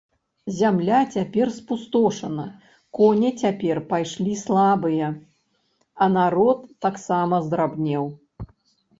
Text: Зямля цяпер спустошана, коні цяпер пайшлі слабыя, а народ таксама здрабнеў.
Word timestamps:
Зямля 0.59 0.99
цяпер 1.15 1.47
спустошана, 1.57 2.45
коні 2.99 3.29
цяпер 3.41 3.81
пайшлі 3.91 4.33
слабыя, 4.43 5.07
а 6.05 6.09
народ 6.15 6.59
таксама 6.87 7.35
здрабнеў. 7.49 8.03